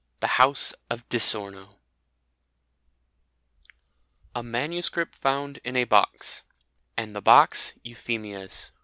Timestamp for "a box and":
5.75-7.15